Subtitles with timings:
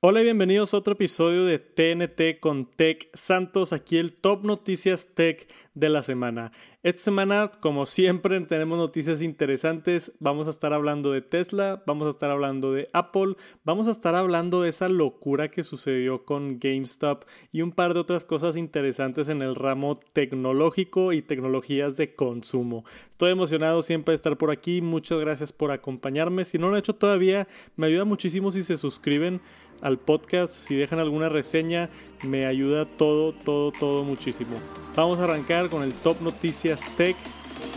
[0.00, 5.08] Hola y bienvenidos a otro episodio de TNT con Tech Santos, aquí el top noticias
[5.12, 6.52] tech de la semana.
[6.84, 10.12] Esta semana, como siempre, tenemos noticias interesantes.
[10.20, 13.34] Vamos a estar hablando de Tesla, vamos a estar hablando de Apple,
[13.64, 18.00] vamos a estar hablando de esa locura que sucedió con GameStop y un par de
[18.00, 22.84] otras cosas interesantes en el ramo tecnológico y tecnologías de consumo.
[23.10, 24.80] Estoy emocionado siempre de estar por aquí.
[24.80, 26.44] Muchas gracias por acompañarme.
[26.44, 29.40] Si no lo han hecho todavía, me ayuda muchísimo si se suscriben
[29.80, 31.90] al podcast, si dejan alguna reseña,
[32.26, 34.56] me ayuda todo, todo, todo muchísimo.
[34.96, 37.16] Vamos a arrancar con el Top Noticias Tech.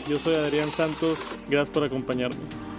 [0.10, 2.71] Yo soy Adrián Santos, gracias por acompañarme.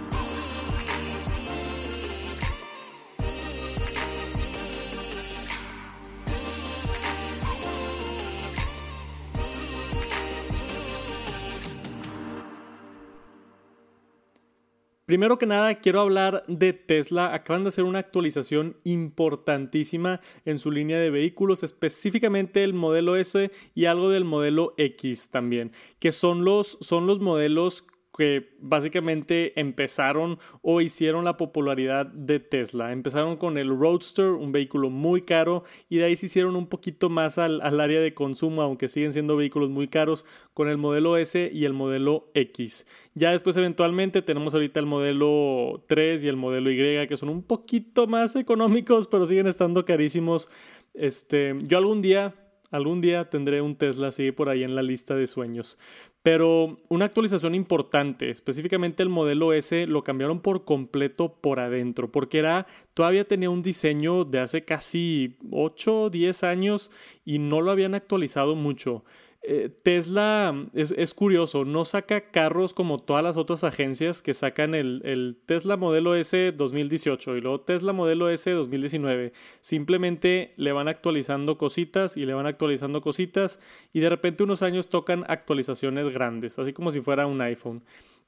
[15.05, 17.33] Primero que nada, quiero hablar de Tesla.
[17.33, 23.51] Acaban de hacer una actualización importantísima en su línea de vehículos, específicamente el modelo S
[23.75, 27.85] y algo del modelo X también, que son los, son los modelos
[28.17, 32.91] que básicamente empezaron o hicieron la popularidad de Tesla.
[32.91, 37.09] Empezaron con el Roadster, un vehículo muy caro, y de ahí se hicieron un poquito
[37.09, 41.49] más al, área de consumo, aunque siguen siendo vehículos muy caros, con el modelo S
[41.51, 42.85] y el modelo X.
[43.15, 47.43] Ya después eventualmente tenemos ahorita el modelo 3 y el modelo Y, que son un
[47.43, 50.49] poquito más económicos, pero siguen estando carísimos.
[50.93, 52.35] Este, yo algún día
[52.73, 55.77] Algún día tendré un Tesla así por ahí en la lista de sueños.
[56.23, 62.39] Pero una actualización importante, específicamente el modelo S lo cambiaron por completo por adentro, porque
[62.39, 66.89] era todavía tenía un diseño de hace casi 8 o 10 años
[67.23, 69.03] y no lo habían actualizado mucho.
[69.45, 74.73] Eh, Tesla mm, es, curioso, no saca carros como todas las otras agencias que sacan
[74.73, 79.33] el, Tesla modelo S 2018 y luego Tesla modelo S 2019.
[79.59, 83.59] Simplemente le van actualizando cositas y le van actualizando cositas
[83.91, 87.83] y de repente unos años tocan actualizaciones grandes, así como si fuera un iPhone.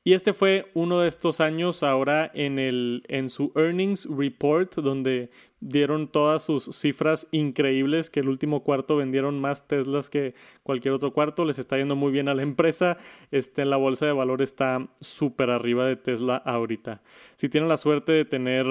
[0.08, 5.32] Y este fue uno de estos años ahora en, el, en su earnings report, donde
[5.66, 11.12] dieron todas sus cifras increíbles, que el último cuarto vendieron más Teslas que cualquier otro
[11.12, 12.98] cuarto, les está yendo muy bien a la empresa,
[13.32, 17.02] este, la bolsa de valor está súper arriba de Tesla ahorita.
[17.36, 18.68] Si tienen la suerte de tener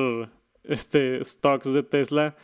[0.63, 2.37] este, stocks de Tesla,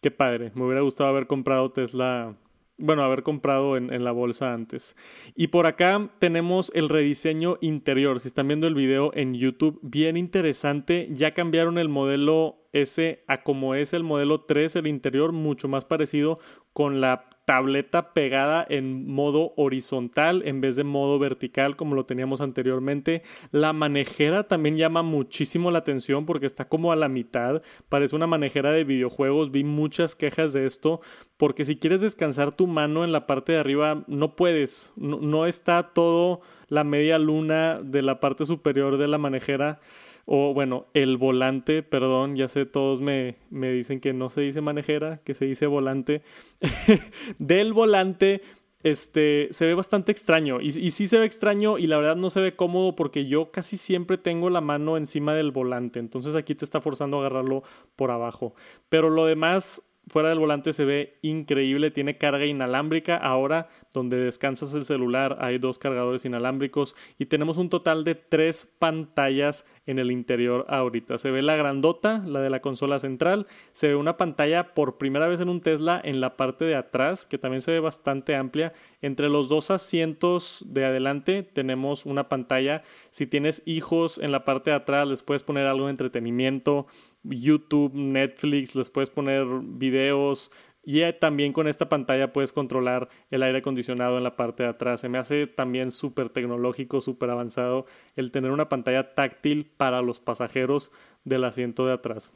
[0.00, 2.34] qué padre, me hubiera gustado haber comprado Tesla
[2.78, 4.96] bueno, haber comprado en, la bolsa antes.
[5.36, 8.18] Y por acá tenemos el rediseño interior.
[8.18, 11.08] Si están viendo el video en YouTube, bien interesante.
[11.12, 15.84] Ya cambiaron el modelo S a como es el modelo 3, el interior, mucho más
[15.84, 16.38] parecido
[16.72, 22.40] con la tableta pegada en modo horizontal en vez de modo vertical como lo teníamos
[22.40, 23.22] anteriormente.
[23.50, 27.62] La manejera también llama muchísimo la atención porque está como a la mitad.
[27.88, 29.50] Parece una manejera de videojuegos.
[29.50, 31.00] Vi muchas quejas de esto
[31.36, 34.92] porque si quieres descansar tu mano en la parte de arriba no puedes.
[34.96, 39.80] No, no está todo la media luna de la parte superior de la manejera
[40.24, 44.60] o bueno, el volante, perdón, ya sé, todos me, me dicen que no se dice
[44.60, 46.22] manejera, que se dice volante,
[47.38, 48.42] del volante
[48.82, 50.60] este, se ve bastante extraño.
[50.60, 53.50] Y, y, sí se ve extraño y la verdad no se ve cómodo porque yo
[53.50, 55.98] casi siempre tengo la mano encima del volante.
[55.98, 57.62] Entonces aquí te está forzando a agarrarlo
[57.96, 58.54] por abajo.
[58.88, 63.16] Pero lo demás, fuera del volante se ve increíble, tiene carga inalámbrica.
[63.16, 68.68] Ahora, donde descansas el celular, hay dos cargadores inalámbricos y tenemos un total de tres
[68.78, 71.18] pantallas en el interior ahorita.
[71.18, 75.28] Se ve la grandota, la de la consola central, se ve una pantalla por primera
[75.28, 78.72] vez en un Tesla en la parte de atrás, que también se ve bastante amplia.
[79.00, 82.82] Entre los dos asientos de adelante tenemos una pantalla.
[83.10, 86.86] Si tienes hijos en la parte de atrás, les puedes poner algo de entretenimiento
[87.24, 90.50] YouTube, Netflix, les puedes poner videos
[90.84, 95.00] y también con esta pantalla puedes controlar el aire acondicionado en la parte de atrás.
[95.00, 100.18] Se me hace también súper tecnológico, súper avanzado el tener una pantalla táctil para los
[100.18, 100.90] pasajeros
[101.24, 102.32] del asiento de atrás.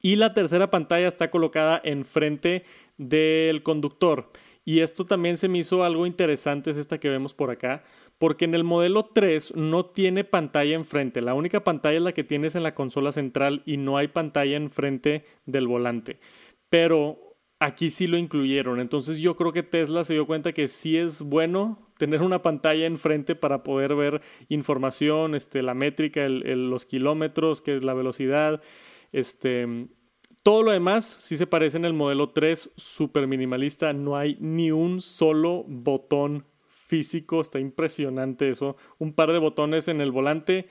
[0.00, 2.64] Y la tercera pantalla está colocada enfrente
[2.96, 4.30] del conductor.
[4.68, 7.84] Y esto también se me hizo algo interesante, es esta que vemos por acá,
[8.18, 11.22] porque en el modelo 3 no tiene pantalla enfrente.
[11.22, 14.56] La única pantalla es la que tienes en la consola central y no hay pantalla
[14.56, 16.18] enfrente del volante.
[16.68, 18.80] Pero aquí sí lo incluyeron.
[18.80, 22.86] Entonces yo creo que Tesla se dio cuenta que sí es bueno tener una pantalla
[22.86, 28.60] enfrente para poder ver información, este, la métrica, los kilómetros, que es la velocidad,
[29.12, 29.86] este,
[30.46, 33.92] todo lo demás sí se parece en el modelo 3, súper minimalista.
[33.92, 37.40] No hay ni un solo botón físico.
[37.40, 38.76] Está impresionante eso.
[38.98, 40.68] Un par de botones en el volante,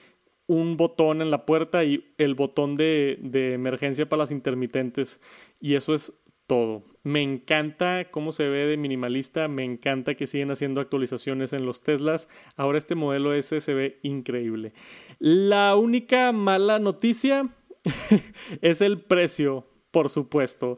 [0.48, 5.20] un botón en la puerta y el botón de, de emergencia para las intermitentes.
[5.60, 6.86] Y eso es todo.
[7.04, 11.82] Me encanta cómo se ve de minimalista, me encanta que siguen haciendo actualizaciones en los
[11.82, 12.30] Teslas.
[12.56, 14.72] Ahora este modelo S se ve increíble.
[15.20, 17.50] La única mala noticia
[18.62, 20.78] es el precio, por supuesto.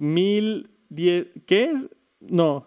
[0.00, 1.88] mil diez, ¿qué es?
[2.20, 2.66] No,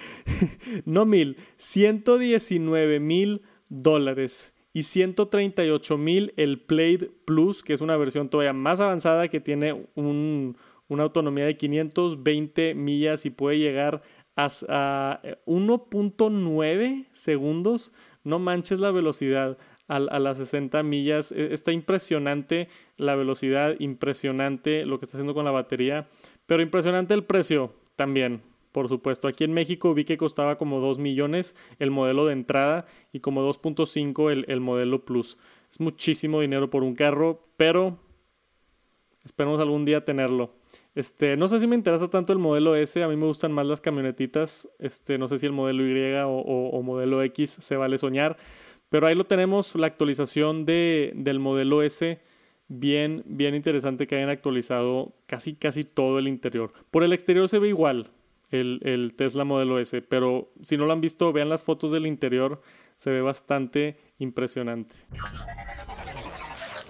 [0.84, 8.28] no mil, 119 mil dólares y 138 mil el Plate Plus, que es una versión
[8.28, 10.56] todavía más avanzada que tiene un,
[10.88, 14.02] una autonomía de 520 millas y puede llegar
[14.36, 17.92] a, 1.9 segundos.
[18.22, 19.56] No manches la velocidad
[19.88, 21.32] a, las 60 millas.
[21.32, 26.08] E, está impresionante la velocidad, impresionante lo que está haciendo con la batería,
[26.46, 28.42] pero impresionante el precio también.
[28.72, 32.86] Por supuesto, aquí en México vi que costaba como 2 millones el modelo de entrada
[33.12, 35.38] y como 2.5 el, el modelo Plus.
[35.70, 37.98] Es muchísimo dinero por un carro, pero
[39.24, 40.52] esperemos algún día tenerlo.
[40.94, 43.66] Este, no sé si me interesa tanto el modelo S, a mí me gustan más
[43.66, 48.38] las camionetitas, este, no sé si el modelo Y o, modelo X se vale soñar,
[48.88, 52.20] pero ahí lo tenemos, la actualización de, del modelo S,
[52.68, 56.72] bien, bien interesante que hayan actualizado casi, casi todo el interior.
[56.90, 58.10] Por el exterior se ve igual
[58.50, 62.06] el, el Tesla modelo S, pero si no lo han visto, vean las fotos del
[62.06, 62.62] interior,
[62.96, 64.96] se ve bastante impresionante.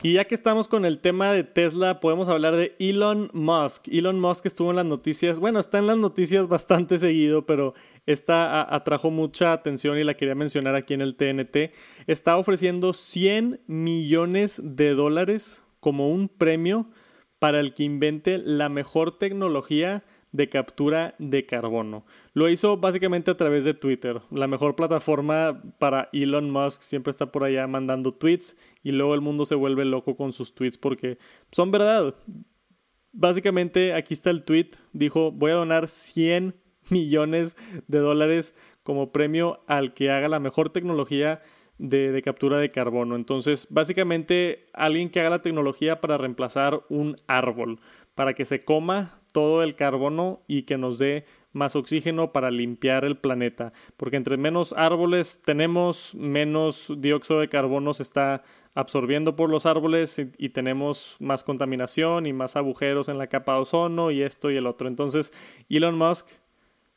[0.07, 3.89] Y ya que estamos con el tema de Tesla, podemos hablar de Elon Musk.
[3.89, 7.75] Elon Musk estuvo en las noticias, bueno, está en las noticias bastante seguido, pero
[8.07, 11.73] esta atrajo mucha atención y la quería mencionar aquí en el TNT.
[12.07, 16.89] Está ofreciendo 100 millones de dólares como un premio
[17.41, 20.05] para el que invente la mejor tecnología
[20.37, 22.05] de captura de carbono.
[22.35, 27.33] Lo hizo básicamente a través de Twitter, la mejor plataforma para Elon Musk, siempre está
[27.33, 31.19] por allá mandando tweets y luego el mundo se vuelve loco con sus tweets porque
[31.53, 32.15] son verdad.
[33.13, 36.55] Básicamente aquí está el tweet, dijo voy a donar 100
[36.91, 37.57] millones
[37.89, 41.41] de dólares como premio al que haga la mejor tecnología
[41.79, 43.17] de, de, captura de carbono.
[43.17, 47.81] Entonces, básicamente, alguien que haga la tecnología para reemplazar un árbol,
[48.15, 53.05] para que se coma todo el carbono y que nos dé más oxígeno para limpiar
[53.05, 53.75] el planeta.
[53.99, 60.19] Porque entre menos árboles tenemos, menos dióxido de carbono se está absorbiendo por los árboles
[60.19, 64.57] y, tenemos más contaminación y más agujeros en la capa de ozono y esto y
[64.57, 64.89] el otro.
[64.89, 65.35] Entonces,
[65.69, 66.29] Elon Musk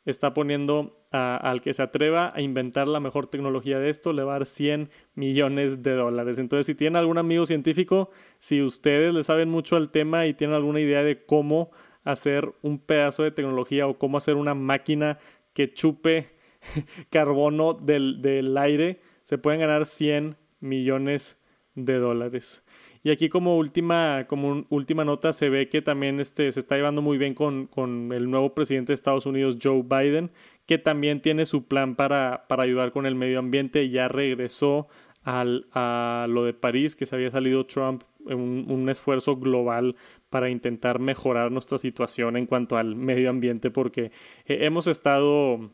[0.06, 4.32] está poniendo al que se atreva a inventar la mejor tecnología de esto, le va
[4.32, 6.38] a dar 100 millones de dólares.
[6.38, 10.56] Entonces, si tienen algún amigo científico, si ustedes le saben mucho al tema y tienen
[10.56, 11.70] alguna idea de cómo
[12.04, 15.18] hacer un pedazo de tecnología o cómo hacer una máquina
[15.52, 16.30] que chupe
[17.10, 21.38] carbono del, del aire, se pueden ganar 100 millones
[21.74, 22.64] de dólares.
[23.02, 27.00] Y aquí como última, como última nota se ve que también este, se está llevando
[27.00, 30.30] muy bien con, con, el nuevo presidente de Estados Unidos, Joe Biden,
[30.66, 33.88] que también tiene su plan para, para ayudar con el medio ambiente.
[33.88, 34.88] Ya regresó
[35.22, 39.96] al, a lo de París, que se había salido Trump un, un, esfuerzo global
[40.28, 44.12] para intentar mejorar nuestra situación en cuanto al medio ambiente, porque
[44.46, 45.70] eh, hemos estado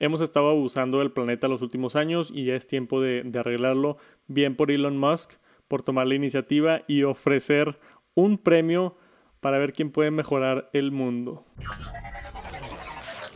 [0.00, 3.96] hemos estado abusando del planeta los últimos años y ya es tiempo de, de arreglarlo.
[4.26, 5.34] Bien por Elon Musk
[5.68, 7.78] por tomar la iniciativa y ofrecer
[8.14, 8.96] un premio
[9.40, 11.44] para ver quién puede mejorar el mundo.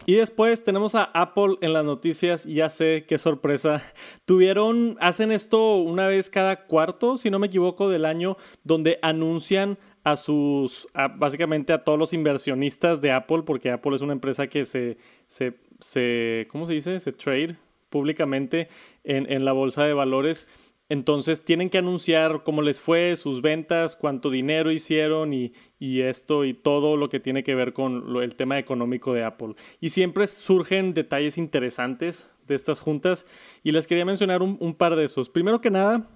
[0.09, 3.83] Y después tenemos a Apple en las noticias, ya sé qué sorpresa.
[4.25, 9.77] Tuvieron, hacen esto una vez cada cuarto, si no me equivoco, del año, donde anuncian
[10.05, 10.88] a sus,
[11.19, 14.97] básicamente a todos los inversionistas de Apple, porque Apple es una empresa que se,
[15.27, 16.99] se, se ¿cómo se dice?
[17.00, 17.59] Se trade
[17.91, 18.69] públicamente
[19.05, 20.49] en, en la bolsa de valores
[20.88, 26.54] entonces tienen que anunciar cómo les fue, sus ventas, cuánto dinero hicieron y, esto y
[26.54, 29.54] todo lo que tiene que ver con el tema económico de Apple.
[29.80, 33.26] Y siempre surgen detalles interesantes de estas juntas
[33.62, 35.28] y les quería mencionar un, par de esos.
[35.28, 36.09] Primero que nada,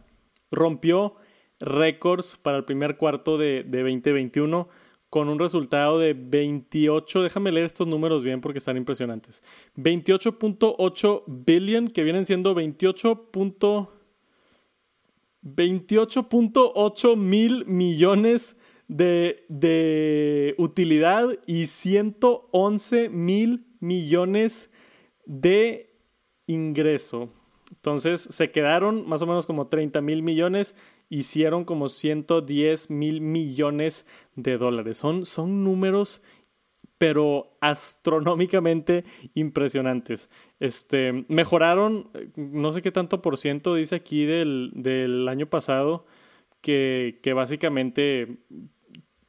[0.51, 1.17] rompió
[1.61, 4.69] récords para el primer cuarto de, de 2021
[5.11, 9.45] con un resultado de 28, déjame leer estos números bien porque están impresionantes,
[9.77, 13.29] 28.8 billion, que vienen siendo 28.
[15.43, 18.59] 28.8 mil millones
[18.89, 24.71] de, utilidad y 111 mil millones
[25.27, 25.95] de
[26.47, 27.29] ingreso.
[27.71, 30.77] Entonces se quedaron más o menos como 30 mil millones,
[31.09, 34.07] hicieron como 110 mil millones
[34.37, 34.99] de dólares.
[34.99, 36.23] Son, son números
[37.03, 39.03] pero astronómicamente
[39.35, 40.31] impresionantes.
[40.61, 46.07] Este, mejoraron, no sé qué tanto por ciento dice aquí del, del año pasado,
[46.61, 48.39] que, que básicamente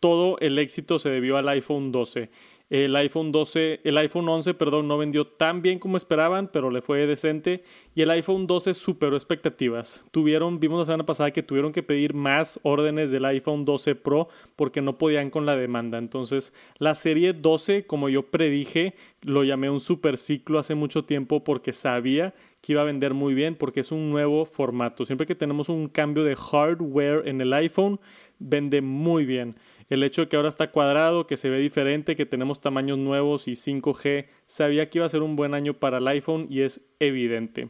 [0.03, 2.29] todo el éxito se debió al iPhone 12
[2.73, 6.81] el iPhone 12, el iPhone 11, perdón, no vendió tan bien como esperaban, pero le
[6.81, 7.63] fue decente.
[7.93, 10.03] Y el iPhone 12 superó expectativas.
[10.09, 14.27] Tuvieron, vimos la semana pasada que tuvieron que pedir más órdenes del iPhone 12 Pro
[14.55, 15.99] porque no podían con la demanda.
[15.99, 21.43] Entonces, la serie 12, como yo predije, lo llamé un super ciclo hace mucho tiempo
[21.43, 25.05] porque sabía que iba a vender muy bien porque es un nuevo formato.
[25.05, 27.99] Siempre que tenemos un cambio de hardware en el iPhone,
[28.39, 29.57] vende muy bien.
[29.93, 33.47] El hecho de que ahora está cuadrado, que se ve diferente, que tenemos tamaños nuevos
[33.47, 36.81] y 5G, sabía que iba a ser un buen año para el iPhone y es
[36.97, 37.69] evidente.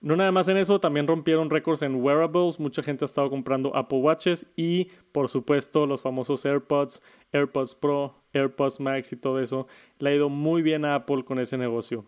[0.00, 3.74] No nada más en eso, también rompieron récords en wearables, mucha gente ha estado comprando
[3.74, 7.02] Apple Watches y por supuesto los famosos AirPods,
[7.32, 9.66] AirPods Pro, AirPods Max y todo eso.
[9.98, 12.04] Le ha ido muy bien a Apple con ese negocio.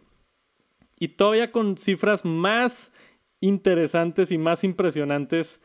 [1.00, 2.92] Y todavía con cifras más
[3.40, 5.60] interesantes y más impresionantes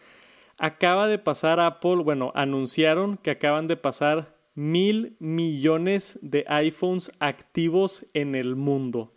[0.63, 8.06] Acaba de pasar Apple, bueno, anunciaron que acaban de pasar mil millones de iPhones activos
[8.13, 9.12] en el mundo.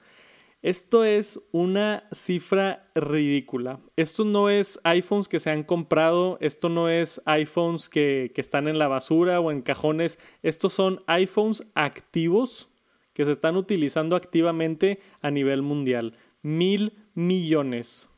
[0.62, 3.80] Esto es una cifra ridícula.
[3.94, 8.78] Esto no es iPhones que se han comprado, esto no es iPhones que, están en
[8.78, 12.70] la basura o en cajones, estos son iPhones activos
[13.12, 16.16] que se están utilizando activamente a nivel mundial.
[16.40, 18.08] Mil millones.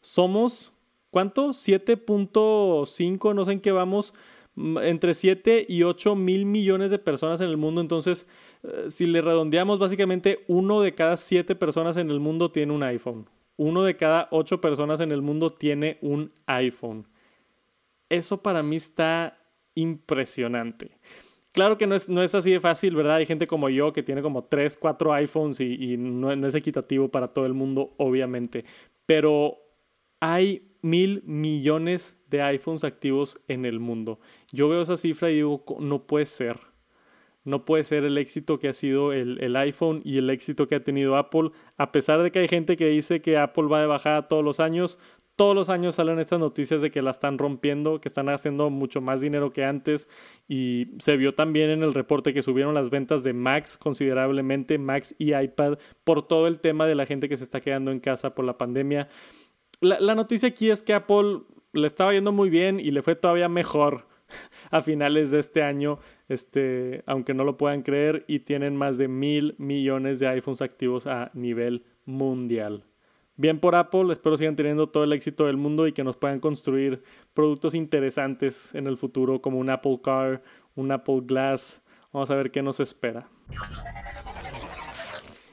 [0.00, 0.75] Somos
[1.16, 1.54] ¿Cuánto?
[1.54, 4.12] 7.5, no sé en qué vamos,
[4.54, 7.80] mm, entre 7 y 8 mil millones de personas en el mundo.
[7.80, 8.26] Entonces,
[8.62, 12.82] eh, si le redondeamos, básicamente uno de cada 7 personas en el mundo tiene un
[12.82, 13.30] iPhone.
[13.56, 17.08] Uno de cada 8 personas en el mundo tiene un iPhone.
[18.10, 19.38] Eso para mí está
[19.74, 20.98] impresionante.
[21.54, 23.16] Claro que no es, no es así de fácil, ¿verdad?
[23.16, 27.28] Hay gente como yo que tiene como 3, 4 iPhones y, no es equitativo para
[27.28, 28.66] todo el mundo, obviamente.
[29.06, 29.62] Pero
[30.20, 34.20] hay mil millones de iPhones activos en el mundo.
[34.52, 36.60] Yo veo esa cifra y digo, no puede ser.
[37.44, 40.76] No puede ser el éxito que ha sido el, el, iPhone y el éxito que
[40.76, 41.50] ha tenido Apple.
[41.76, 44.58] A pesar de que hay gente que dice que Apple va de bajada todos los
[44.58, 44.98] años,
[45.36, 49.00] todos los años salen estas noticias de que la están rompiendo, que están haciendo mucho
[49.00, 50.08] más dinero que antes.
[50.48, 55.14] Y se vio también en el reporte que subieron las ventas de Max considerablemente, Max
[55.18, 58.34] y iPad, por todo el tema de la gente que se está quedando en casa
[58.34, 59.08] por la pandemia
[59.80, 61.40] la, noticia aquí es que Apple
[61.72, 64.06] le estaba yendo muy bien y le fue todavía mejor
[64.70, 69.08] a finales de este año, este, aunque no lo puedan creer, y tienen más de
[69.08, 72.84] mil millones de iPhones activos a nivel mundial.
[73.38, 76.40] Bien por Apple, espero sigan teniendo todo el éxito del mundo y que nos puedan
[76.40, 77.02] construir
[77.34, 80.42] productos interesantes en el futuro como un Apple Car,
[80.74, 81.82] un Apple Glass.
[82.12, 83.28] Vamos a ver qué nos espera.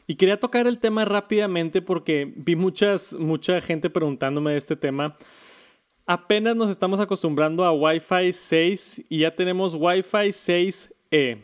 [0.07, 5.17] Y quería tocar el tema rápidamente porque vi muchas, mucha gente preguntándome de este tema.
[6.05, 11.37] Apenas nos estamos acostumbrando a Wi-Fi 6 y ya tenemos Wi-Fi 6E.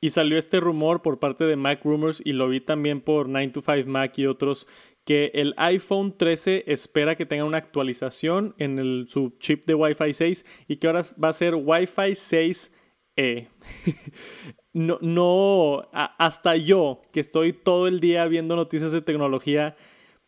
[0.00, 3.86] Y salió este rumor por parte de Mac Rumors y lo vi también por 9to5
[3.86, 4.68] Mac y otros
[5.04, 10.12] que el iPhone 13 espera que tenga una actualización en el, su chip de Wi-Fi
[10.12, 13.48] 6 y que ahora va a ser Wi-Fi 6E.
[14.78, 19.76] no, no, hasta yo, que estoy todo el día viendo noticias de tecnología,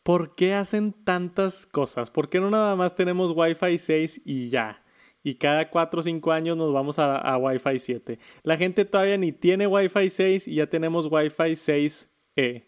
[0.03, 2.11] ¿por qué hacen tantas cosas?
[2.11, 4.83] ¿Por qué no nada más tenemos Wi-Fi 6 y ya?
[5.23, 8.19] Y cada 4 o 5 años nos vamos a, Wi-Fi 7.
[8.43, 12.65] La gente todavía ni tiene Wi-Fi 6 y ya tenemos Wi-Fi 6E,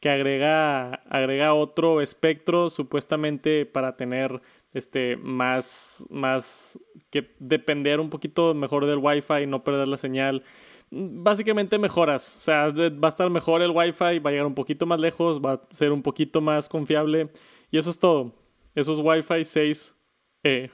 [0.00, 4.40] que agrega, agrega otro espectro supuestamente para tener
[4.72, 6.78] este, más, más
[7.10, 10.44] que depender un poquito mejor del Wi-Fi no perder la señal
[10.90, 12.36] básicamente mejoras.
[12.36, 15.40] O sea, va a estar mejor el Wi-Fi, va a llegar un poquito más lejos,
[15.40, 17.30] va a ser un poquito más confiable.
[17.70, 18.34] Y eso es todo.
[18.74, 20.70] Eso es Wi-Fi 6E.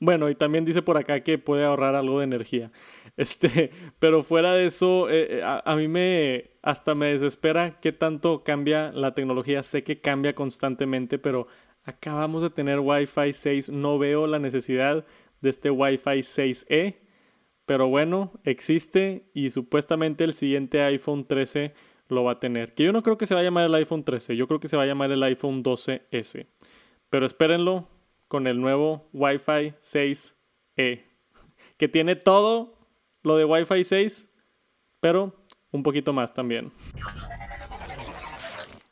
[0.00, 2.70] Bueno, y también dice por acá que puede ahorrar algo de energía.
[3.16, 3.70] Este,
[4.00, 8.42] pero fuera de eso, eh, eh, a, a, mí me hasta me desespera qué tanto
[8.42, 9.62] cambia la tecnología.
[9.62, 11.46] Sé que cambia constantemente, pero
[11.84, 13.70] acabamos de tener Wi-Fi 6.
[13.70, 15.06] No veo la necesidad
[15.40, 17.03] de este Wi-Fi 6E
[17.66, 21.74] pero bueno, existe y supuestamente el siguiente iPhone 13
[22.08, 22.74] lo va a tener.
[22.74, 24.68] Que yo no creo que se va a llamar el iPhone 13, yo creo que
[24.68, 26.46] se va a llamar el iPhone 12S.
[27.10, 27.88] Pero espérenlo
[28.28, 31.04] con el nuevo Wi-Fi 6E,
[31.76, 32.78] que tiene todo
[33.22, 34.30] lo de Wi-Fi 6,
[35.00, 35.34] pero
[35.70, 36.72] un poquito más también.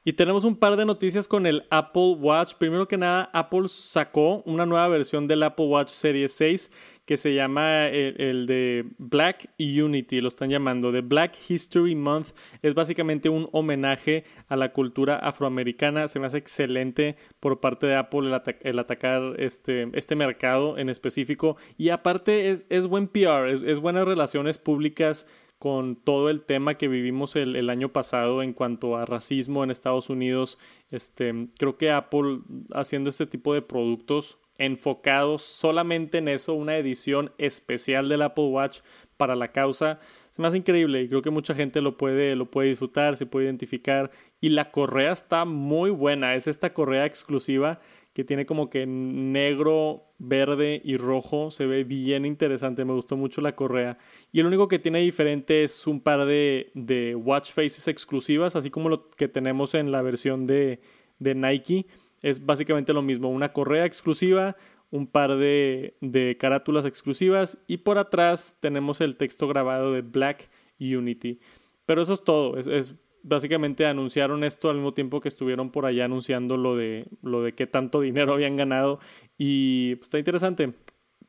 [0.05, 2.55] Y tenemos un par de noticias con el Apple Watch.
[2.55, 6.73] Primero que nada, Apple sacó una nueva versión del Apple Watch Series 6
[7.05, 10.93] que se llama el, de Black Unity, lo están llamando.
[10.93, 12.29] The Black History Month
[12.63, 16.09] es básicamente un homenaje a la cultura afroamericana.
[16.09, 18.31] Se me hace excelente por parte de Apple
[18.61, 21.57] el, atacar este, este mercado en específico.
[21.77, 25.27] Y aparte es, es buen PR, es, es buenas relaciones públicas
[25.63, 30.11] con todo el tema que vivimos el, año pasado en cuanto a racismo en Estados
[30.11, 30.59] Unidos.
[30.91, 32.41] Este, creo que Apple
[32.75, 38.81] haciendo este tipo de productos enfocados solamente en eso, una edición especial del Apple Watch
[39.17, 40.01] para la causa,
[40.39, 43.47] me hace increíble y creo que mucha gente lo puede, lo puede disfrutar, se puede
[43.47, 47.81] identificar y la correa está muy buena, es esta correa exclusiva
[48.15, 51.51] que tiene como que negro, verde y rojo.
[51.51, 53.99] Se ve bien interesante, me gustó mucho la correa.
[54.33, 58.71] Y el único que tiene diferente es un par de, de watch faces exclusivas, así
[58.71, 60.81] como lo que tenemos en la versión de,
[61.19, 61.87] de Nike.
[62.23, 64.57] Es básicamente lo mismo, una correa exclusiva,
[64.91, 70.51] un par de, de carátulas exclusivas y por atrás tenemos el texto grabado de Black
[70.79, 71.41] Unity.
[71.87, 75.87] Pero eso es todo, es, es básicamente anunciaron esto al mismo tiempo que estuvieron por
[75.87, 79.01] allá anunciando lo de, lo de qué tanto dinero habían ganado
[79.39, 80.75] y pues, está interesante.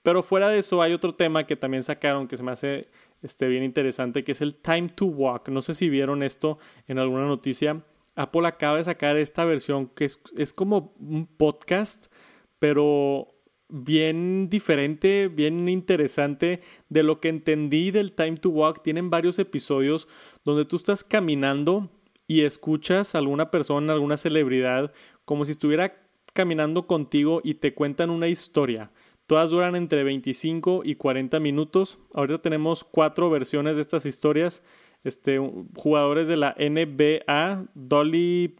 [0.01, 2.89] Pero fuera de eso hay otro tema que también sacaron que se me hace
[3.21, 5.47] este, bien interesante, que es el Time to Walk.
[5.47, 7.81] No sé si vieron esto en alguna noticia.
[8.15, 12.11] Apple acaba de sacar esta versión que es, es como un podcast,
[12.59, 13.33] pero
[13.69, 18.83] bien diferente, bien interesante de lo que entendí del Time to Walk.
[18.83, 20.07] Tienen varios episodios
[20.43, 21.89] donde tú estás caminando
[22.27, 24.93] y escuchas a alguna persona, alguna celebridad,
[25.25, 25.95] como si estuviera
[26.33, 28.91] caminando contigo y te cuentan una historia.
[29.25, 31.97] Todas duran entre 25 y 40 minutos.
[32.13, 34.63] Ahorita tenemos cuatro versiones de estas historias.
[35.03, 35.39] Este,
[35.75, 38.55] jugadores de la NBA, Dolly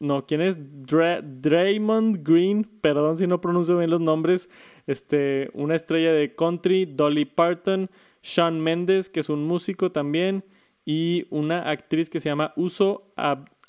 [0.00, 0.56] no, ¿quién es?
[0.60, 4.48] Draymond Green, perdón si no pronuncio bien los nombres,
[4.86, 7.90] este, una estrella de country, Dolly Parton,
[8.22, 10.44] Sean Mendes, que es un músico también,
[10.84, 13.12] y una actriz que se llama Uso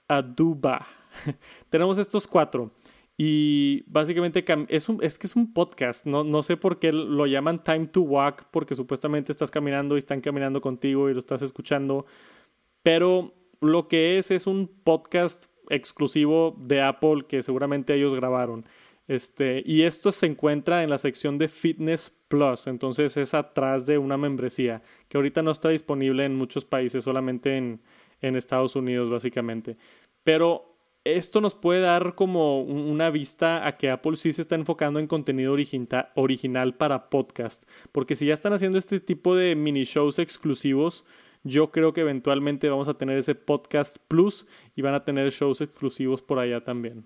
[0.08, 0.86] Aduba.
[1.70, 2.72] Tenemos estos cuatro.
[3.22, 7.62] Y básicamente es, es que es un podcast, no, no sé por qué lo llaman
[7.62, 12.06] Time to Walk, porque supuestamente estás caminando y están caminando contigo y lo estás escuchando,
[12.82, 18.66] pero lo que es es un podcast exclusivo de Apple que seguramente ellos grabaron.
[19.10, 23.98] Este, y esto se encuentra en la sección de Fitness Plus, entonces es atrás de
[23.98, 27.82] una membresía que ahorita no está disponible en muchos países, solamente en,
[28.22, 29.76] en Estados Unidos básicamente.
[30.24, 30.79] Pero
[31.18, 35.08] esto nos puede dar como una vista a que Apple sí se está enfocando en
[35.08, 41.06] contenido original para podcast, porque si ya están haciendo este tipo de mini shows exclusivos,
[41.44, 44.46] yo creo que eventualmente vamos a tener ese podcast plus
[44.76, 47.06] y van a tener shows exclusivos por allá también.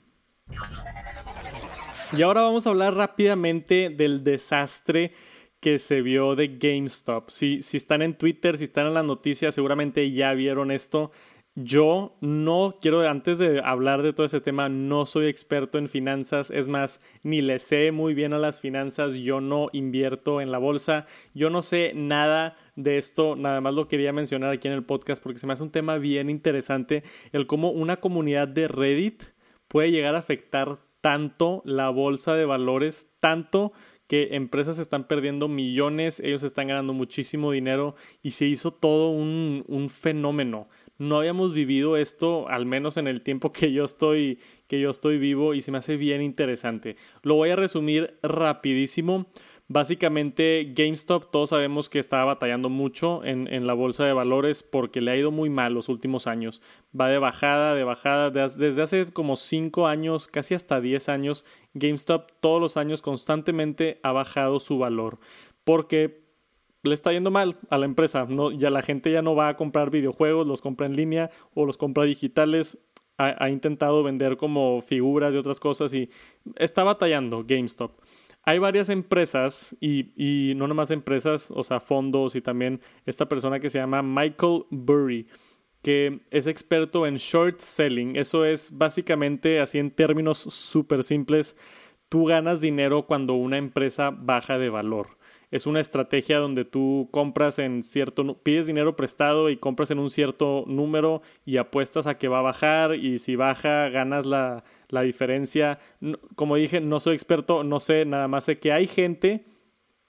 [2.15, 5.13] Y ahora vamos a hablar rápidamente del desastre
[5.59, 7.29] que se vio de GameStop.
[7.29, 11.11] Si, si están en Twitter, si están en las noticias, seguramente ya vieron esto.
[11.55, 16.49] Yo no quiero, antes de hablar de todo ese tema, no soy experto en finanzas,
[16.49, 20.57] es más, ni le sé muy bien a las finanzas, yo no invierto en la
[20.57, 24.83] bolsa, yo no sé nada de esto, nada más lo quería mencionar aquí en el
[24.83, 29.21] podcast porque se me hace un tema bien interesante, el cómo una comunidad de Reddit
[29.67, 33.73] puede llegar a afectar tanto la bolsa de valores, tanto
[34.07, 39.63] que empresas están perdiendo millones, ellos están ganando muchísimo dinero y se hizo todo un,
[39.67, 44.79] un fenómeno no habíamos vivido esto, al menos en el tiempo que yo estoy, que
[44.79, 46.95] yo estoy vivo, y se me hace bien interesante.
[47.21, 49.27] Lo voy a resumir rapidísimo.
[49.69, 54.99] Básicamente, GameStop, todos sabemos que está batallando mucho en, en, la bolsa de valores porque
[54.99, 56.61] le ha ido muy mal los últimos años.
[56.99, 58.29] Va de bajada, de bajada.
[58.29, 64.11] desde hace como 5 años, casi hasta 10 años, GameStop todos los años constantemente ha
[64.11, 65.19] bajado su valor.
[65.63, 66.22] Porque
[66.83, 68.27] le está yendo mal a la empresa.
[68.57, 71.77] Ya la gente ya no va a comprar videojuegos, los compra en línea o los
[71.77, 72.85] compra digitales.
[73.17, 76.09] Ha, intentado vender como figuras y otras cosas y
[76.55, 77.91] está batallando GameStop.
[78.41, 83.59] Hay varias empresas y, y no nomás empresas, o sea, fondos y también esta persona
[83.59, 85.27] que se llama Michael Burry
[85.83, 88.15] que es experto en short selling.
[88.15, 91.55] Eso es básicamente, así en términos súper simples,
[92.09, 95.17] tú ganas dinero cuando una empresa baja de valor
[95.53, 100.09] es una estrategia donde tú compras en cierto, pides dinero prestado y compras en un
[100.09, 105.03] cierto número y apuestas a que va a bajar y si baja ganas la, la
[105.03, 105.77] diferencia.
[106.35, 109.45] Como dije, no soy experto, no sé, nada más sé que hay gente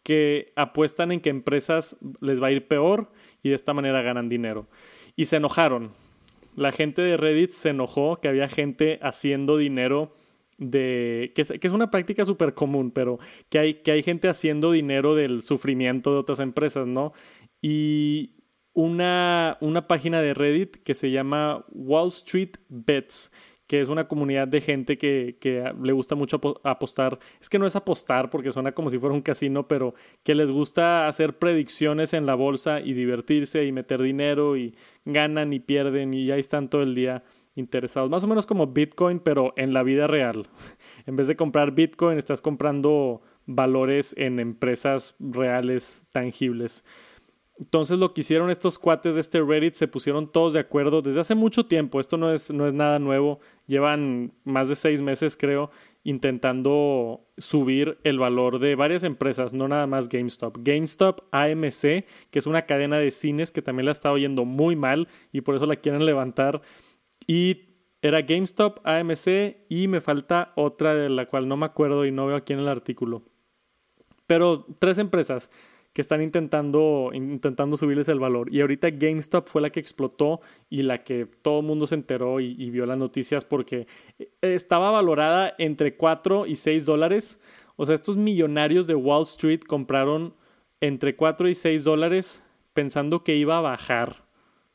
[0.03, 3.11] que apuestan en que empresas les va a ir peor
[3.43, 4.67] y de esta manera ganan dinero.
[5.15, 5.93] Y se enojaron
[6.57, 10.15] la gente de Reddit se enojó que había gente haciendo dinero
[10.59, 15.15] de que es, una práctica súper común, pero que hay, que hay gente haciendo dinero
[15.15, 17.13] del sufrimiento de otras empresas, ¿no?
[17.61, 18.35] Y
[18.73, 23.31] una, una página de Reddit que se llama Wall Street Bets,
[23.67, 27.19] que es una comunidad de gente que, que, le gusta mucho apostar.
[27.41, 30.51] Es que no es apostar porque suena como si fuera un casino, pero que les
[30.51, 36.13] gusta hacer predicciones en la bolsa y divertirse y meter dinero y ganan y pierden
[36.13, 38.11] y ahí están todo el día interesados.
[38.11, 40.49] Más o menos como Bitcoin, pero en la vida real.
[41.07, 46.85] en vez de comprar Bitcoin, estás comprando valores en empresas reales, tangibles.
[47.57, 51.21] Entonces lo que hicieron estos cuates de este Reddit se pusieron todos de acuerdo desde
[51.21, 52.01] hace mucho tiempo.
[52.01, 53.39] Esto no es, no es nada nuevo.
[53.69, 55.71] Llevan más de seis meses, creo,
[56.03, 60.59] intentando subir el valor de varias empresas, no nada más GameStop.
[60.63, 65.07] GameStop AMC, que es una cadena de cines que también la está oyendo muy mal
[65.31, 66.61] y por eso la quieren levantar.
[67.27, 72.13] Y era GameStop, AMC y me falta otra de la cual no me acuerdo y
[72.13, 73.23] no veo aquí en el artículo.
[74.27, 75.51] Pero tres empresas
[75.95, 78.53] que están intentando, intentando subirles el valor.
[78.53, 82.41] Y ahorita GameStop fue la que explotó y la que todo el mundo se enteró
[82.41, 83.87] y, y, vio las noticias porque
[84.19, 87.41] eh, estaba valorada entre 4 y 6 dólares.
[87.77, 90.35] O sea, estos millonarios de Wall Street compraron
[90.81, 94.25] entre 4 y 6 dólares pensando que iba a bajar.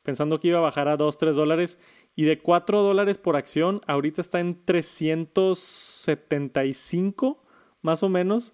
[0.04, 1.80] Pensando que iba a bajar a 2, 3 dólares.
[2.20, 7.42] Y de 4 dólares por acción, ahorita está en 375,
[7.82, 8.52] más o menos.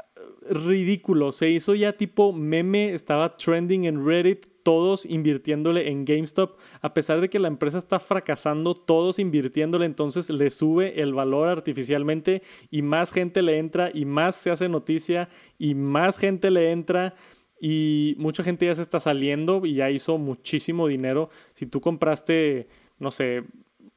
[0.46, 1.33] ridículo.
[1.33, 6.59] Se hizo ya tipo meme, estaba trending en Reddit, todos invirtiéndole en GameStop.
[6.83, 11.48] A pesar de que la empresa está fracasando, todos invirtiéndole, entonces le sube el valor
[11.48, 16.72] artificialmente y más gente le entra y más se hace noticia y más gente le
[16.72, 17.14] entra.
[17.61, 21.31] Y mucha gente ya se está saliendo y ya hizo muchísimo dinero.
[21.55, 23.45] Si tú compraste, no sé,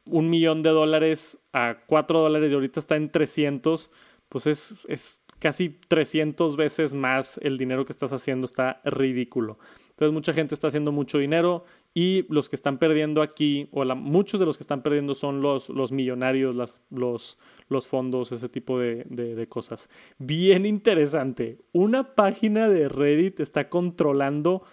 [0.06, 3.92] un millón de dólares a cuatro dólares y ahorita está en 300,
[4.30, 9.58] pues es, es casi 300 veces más el dinero que estás haciendo, está ridículo.
[9.90, 13.96] Entonces mucha gente está haciendo mucho dinero y los que están perdiendo aquí, o la,
[13.96, 18.48] muchos de los que están perdiendo son los, los millonarios, las, los, los fondos, ese
[18.48, 19.90] tipo de, de cosas.
[20.20, 21.58] Bien interesante.
[21.72, 24.64] Una página de Reddit está controlando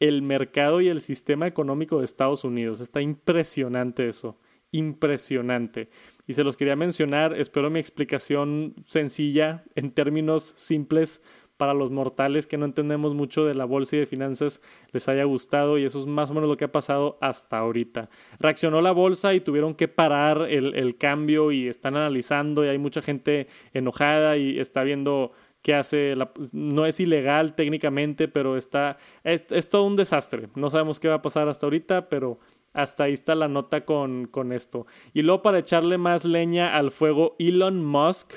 [0.00, 2.80] el mercado y el sistema económico de Estados Unidos.
[2.80, 4.38] Está impresionante eso
[4.72, 5.90] impresionante.
[6.26, 11.22] Y se los quería mencionar, espero mi explicación sencilla, en términos simples,
[11.62, 15.22] para los mortales que no entendemos mucho de la bolsa y de finanzas les haya
[15.22, 18.08] gustado y eso es más o menos lo que ha pasado hasta ahorita.
[18.40, 23.00] Reaccionó la bolsa y tuvieron que parar el, cambio y están analizando y hay mucha
[23.00, 25.30] gente enojada y está viendo
[25.62, 26.14] qué hace.
[26.50, 30.48] no es ilegal técnicamente, pero está, es, es todo un desastre.
[30.56, 32.40] No sabemos qué va a pasar hasta ahorita, pero
[32.72, 34.86] hasta ahí está la nota con, con esto.
[35.12, 38.32] Y luego para echarle más leña al fuego, Elon Musk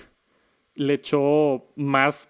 [0.76, 2.30] le echó más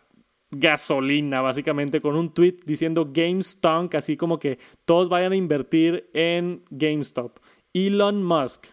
[0.52, 6.64] gasolina, básicamente, con un tweet diciendo GameStonk, así como que todos vayan a invertir en
[6.70, 7.40] GameStop.
[7.74, 8.68] Elon Musk.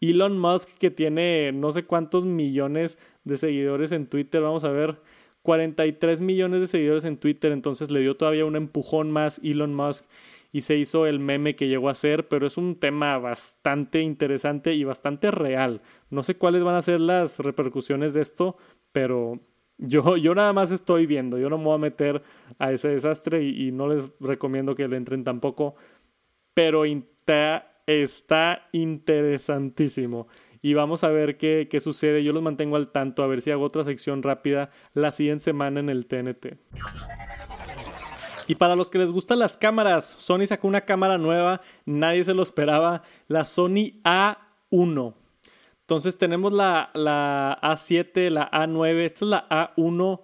[0.00, 5.00] Elon Musk que tiene no sé cuántos millones de seguidores en Twitter, vamos a ver,
[5.42, 10.06] 43 millones de seguidores en Twitter, entonces le dio todavía un empujón más Elon Musk
[10.52, 14.74] y se hizo el meme que llegó a ser, pero es un tema bastante interesante
[14.74, 15.80] y bastante real.
[16.10, 18.58] No sé cuáles van a ser las repercusiones de esto,
[18.92, 19.40] pero
[19.78, 22.22] yo, yo nada más estoy viendo, yo no me voy a meter
[22.58, 25.74] a ese desastre y, no les recomiendo que le entren tampoco,
[26.52, 26.84] pero
[27.86, 30.28] está interesantísimo
[30.60, 32.22] y vamos a ver qué, qué, sucede.
[32.22, 35.80] Yo los mantengo al tanto, a ver si hago otra sección rápida la siguiente semana
[35.80, 36.58] en el TNT.
[38.46, 42.34] Y para los que les gustan las cámaras, Sony sacó una cámara nueva, nadie se
[42.34, 45.14] lo esperaba, la Sony A1.
[45.80, 50.20] Entonces tenemos la, la A7, la A9, esta es la A1,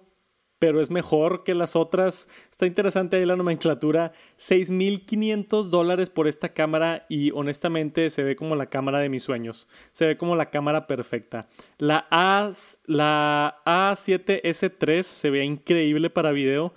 [0.59, 2.29] pero es mejor que las otras.
[2.51, 4.13] Está interesante ahí la nomenclatura.
[4.39, 9.69] 6.500 dólares por esta cámara y honestamente se ve como la cámara de mis sueños.
[9.93, 11.49] Se ve como la cámara perfecta.
[11.79, 12.51] La, A,
[12.87, 16.75] la A7S3 se ve increíble para video.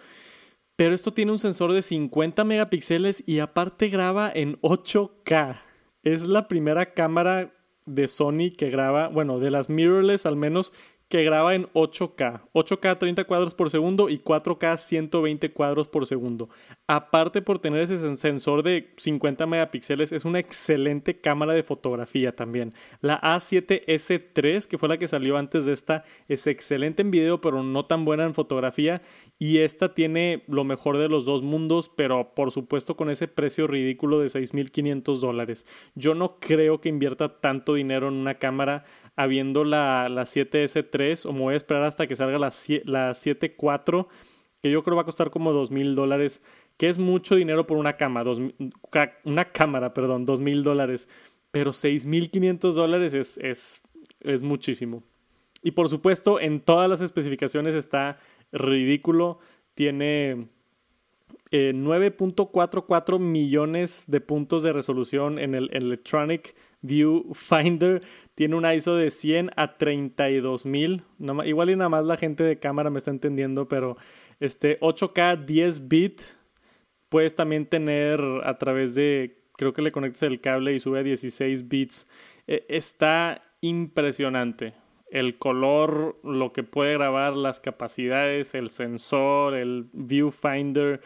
[0.82, 5.58] Pero esto tiene un sensor de 50 megapíxeles y aparte graba en 8K.
[6.02, 7.54] Es la primera cámara
[7.86, 10.74] de Sony que graba, bueno, de las mirrorless al menos,
[11.12, 16.50] que graba en 8K, 8K 30 cuadros por segundo y 4K 120 cuadros por segundo.
[16.88, 22.74] Aparte por tener ese sensor de 50 megapíxeles, es una excelente cámara de fotografía también.
[23.02, 27.62] La A7S3, que fue la que salió antes de esta, es excelente en video, pero
[27.62, 29.02] no tan buena en fotografía.
[29.38, 33.68] Y esta tiene lo mejor de los dos mundos, pero por supuesto con ese precio
[33.68, 35.68] ridículo de 6.500 dólares.
[35.94, 38.86] Yo no creo que invierta tanto dinero en una cámara
[39.18, 42.52] habiendo la, la 7S3 o me voy a esperar hasta que salga la,
[42.86, 44.08] la 7.4
[44.62, 46.42] que yo creo va a costar como dos mil dólares,
[46.78, 48.40] que es mucho dinero por una cama, dos,
[49.24, 51.10] una cámara, perdón, dos mil dólares,
[51.52, 53.82] pero seis mil quinientos dólares es, es,
[54.22, 55.04] es muchísimo.
[55.64, 58.20] Y por supuesto, en todas las especificaciones está
[58.52, 59.40] ridículo,
[59.74, 60.48] tiene
[61.52, 68.02] 9.44 eh, millones de puntos de resolución en el Electronic Viewfinder.
[68.36, 71.04] Tiene un ISO de 100 a 32 mil.
[71.46, 73.98] igual y nada más la gente de cámara me está entendiendo, pero
[74.40, 76.22] este 8K 10 bit.
[77.10, 81.04] Puedes también tener a través de, creo que le conectas el cable y sube a
[81.04, 82.08] 16 bits.
[82.48, 84.74] E, está impresionante
[85.12, 91.02] el color, lo que puede grabar, las capacidades, el sensor, el viewfinder,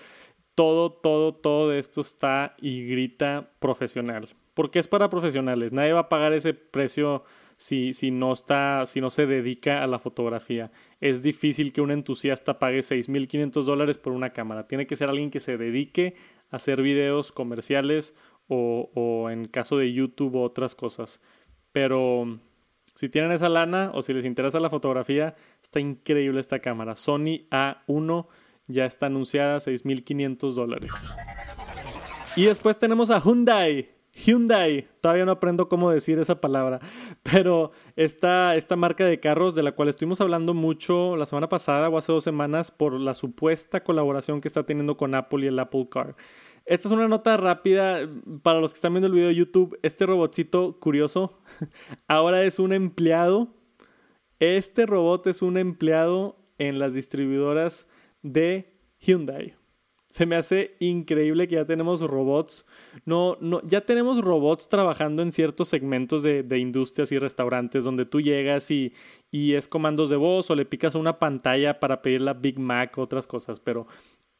[0.54, 4.30] todo, todo, todo de esto está y grita profesional.
[4.56, 5.72] Porque es para profesionales.
[5.72, 7.24] Nadie va a pagar ese precio
[7.58, 10.72] si, si, no está, si no se dedica a la fotografía.
[11.02, 14.68] Es difícil que un entusiasta pague 6.500 dólares por una cámara.
[14.68, 16.16] Tiene que ser alguien que se dedique
[16.50, 18.16] a hacer videos comerciales
[18.48, 21.22] o, o en caso de YouTube o otras cosas.
[21.72, 22.40] Pero
[22.96, 26.96] si tienen esa lana o si les interesa la fotografía, está increíble esta cámara.
[26.96, 28.28] Sony A1
[28.68, 31.14] ya está anunciada, 6.500 dólares.
[32.36, 33.95] Y después tenemos a Hyundai.
[34.16, 36.80] Hyundai, todavía no aprendo cómo decir esa palabra,
[37.22, 41.90] pero esta, esta marca de carros de la cual estuvimos hablando mucho la semana pasada
[41.90, 45.60] o hace dos semanas por la supuesta colaboración que está teniendo con Apple y el
[45.60, 46.16] Apple Car.
[46.66, 48.10] Esta es una nota rápida
[48.42, 49.78] para los que están viendo el video de YouTube.
[49.84, 51.42] Este robotcito curioso
[52.08, 53.54] ahora es un empleado.
[54.40, 57.88] Este robot es un empleado en las distribuidoras
[58.24, 59.56] de Hyundai.
[60.16, 62.66] Se me hace increíble que ya tenemos robots.
[63.04, 68.06] No, no, ya tenemos robots trabajando en ciertos segmentos de, de industrias y restaurantes donde
[68.06, 68.94] tú llegas y,
[69.30, 72.98] y, es comandos de voz o le picas una pantalla para pedir la Big Mac
[72.98, 73.60] o otras cosas.
[73.60, 73.88] Pero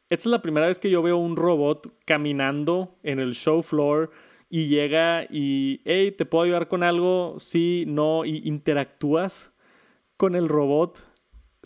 [0.08, 4.10] esta es la primera vez que yo veo un robot caminando en el show floor
[4.48, 7.36] y llega y, hey, ¿te puedo ayudar con algo?
[7.38, 9.52] Sí, no, y interactúas
[10.16, 11.15] con el robot.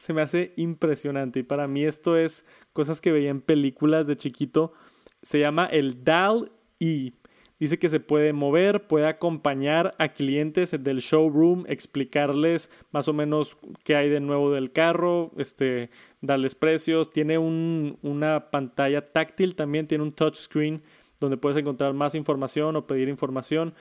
[0.00, 4.16] Se me hace impresionante y para mí esto es cosas que veía en películas de
[4.16, 4.72] chiquito.
[5.20, 7.12] Se llama el DAL-E.
[7.58, 13.58] Dice que se puede mover, puede acompañar a clientes del showroom, explicarles más o menos
[13.84, 15.90] qué hay de nuevo del carro, este,
[16.22, 17.12] darles precios.
[17.12, 20.82] Tiene un, una pantalla táctil también, tiene un touchscreen
[21.20, 23.74] donde puedes encontrar más información o pedir información.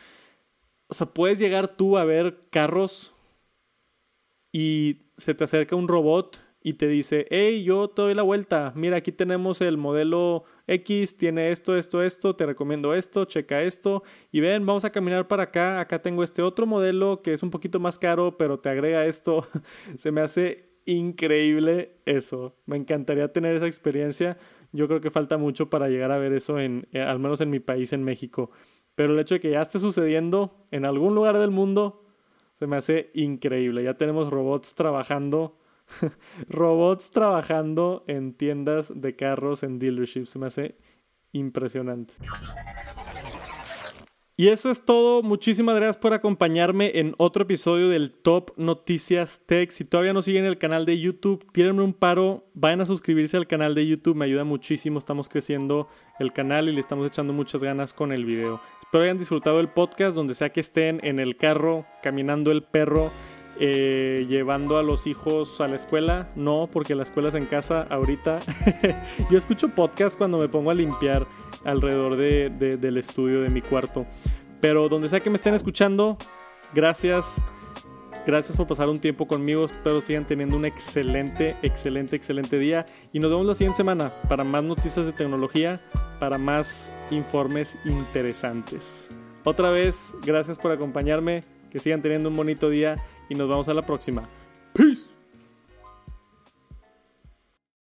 [0.89, 3.13] O sea, puedes llegar tú a ver carros
[4.51, 8.73] y se te acerca un robot y te dice, hey, yo te doy la vuelta,
[8.75, 14.03] mira, aquí tenemos el modelo X, tiene esto, esto, esto, te recomiendo esto, checa esto,
[14.31, 17.49] y ven, vamos a caminar para acá, acá tengo este otro modelo que es un
[17.49, 19.47] poquito más caro, pero te agrega esto,
[19.97, 24.37] se me hace increíble eso, me encantaría tener esa experiencia,
[24.73, 27.51] yo creo que falta mucho para llegar a ver eso, en, eh, al menos en
[27.51, 28.51] mi país, en México,
[28.95, 32.08] pero el hecho de que ya esté sucediendo en algún lugar del mundo,
[32.59, 35.57] se me hace increíble, ya tenemos robots trabajando
[36.49, 40.29] robots trabajando en tiendas de carros, en dealerships.
[40.29, 40.75] Se me hace
[41.31, 42.13] impresionante.
[44.39, 45.21] Y eso es todo.
[45.21, 49.69] Muchísimas gracias por acompañarme en otro episodio del Top Noticias Tech.
[49.69, 52.45] Si todavía no siguen el canal de YouTube, tírenme un paro.
[52.53, 54.15] Vayan a suscribirse al canal de YouTube.
[54.15, 54.97] Me ayuda muchísimo.
[54.97, 58.61] Estamos creciendo el canal y le estamos echando muchas ganas con el video.
[58.81, 63.11] Espero hayan disfrutado el podcast donde sea que estén en el carro, caminando el perro
[63.61, 66.29] eh, llevando a los hijos a la escuela.
[66.35, 68.39] No, porque la escuela es en casa ahorita.
[69.29, 71.27] Yo escucho podcast cuando me pongo a limpiar
[71.65, 74.05] alrededor de, del estudio de mi cuarto.
[74.61, 76.17] Pero donde sea que me estén escuchando,
[76.73, 77.41] gracias.
[78.25, 79.65] Gracias por pasar un tiempo conmigo.
[79.65, 82.85] Espero sigan teniendo un excelente, excelente, excelente día.
[83.11, 85.81] Y nos vemos la siguiente semana para más noticias de tecnología,
[86.19, 89.09] para más informes interesantes.
[89.43, 91.43] Otra vez, gracias por acompañarme.
[91.71, 92.95] Que sigan teniendo un bonito día
[93.29, 94.27] y nos vemos a la próxima.
[94.73, 95.18] Peace.